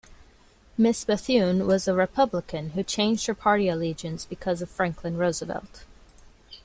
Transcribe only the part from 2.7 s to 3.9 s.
who changed her party